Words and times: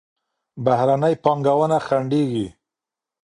بهرني 0.65 1.13
پانګونه 1.23 1.77
خنډېږي. 1.85 2.47